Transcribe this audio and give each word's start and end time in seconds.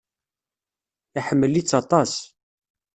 Iḥemmel-itt 1.19 1.77
aṭas. 1.81 2.13